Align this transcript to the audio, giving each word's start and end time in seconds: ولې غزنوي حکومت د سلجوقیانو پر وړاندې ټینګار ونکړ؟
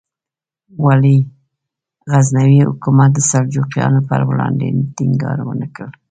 ولې 0.85 1.15
غزنوي 2.11 2.59
حکومت 2.69 3.09
د 3.13 3.19
سلجوقیانو 3.31 3.99
پر 4.09 4.21
وړاندې 4.29 4.67
ټینګار 4.95 5.37
ونکړ؟ 5.43 5.89